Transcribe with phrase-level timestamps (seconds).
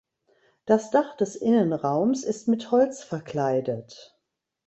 [0.65, 4.19] Das Dach des Innenraums ist mit Holz verkleidet.